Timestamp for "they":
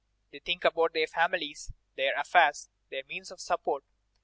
0.31-0.39